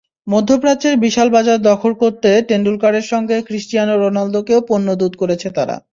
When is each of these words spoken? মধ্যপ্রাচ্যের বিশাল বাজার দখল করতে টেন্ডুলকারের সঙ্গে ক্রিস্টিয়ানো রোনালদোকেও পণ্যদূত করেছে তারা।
মধ্যপ্রাচ্যের 0.27 0.95
বিশাল 0.99 1.27
বাজার 1.29 1.59
দখল 1.69 1.91
করতে 2.01 2.29
টেন্ডুলকারের 2.49 3.05
সঙ্গে 3.11 3.37
ক্রিস্টিয়ানো 3.47 3.93
রোনালদোকেও 3.95 4.59
পণ্যদূত 4.69 5.13
করেছে 5.21 5.47
তারা। 5.57 5.75